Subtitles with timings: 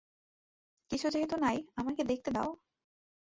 [0.91, 2.49] কিছু যেহেতু নাই, আমাকে দেখতে দাও।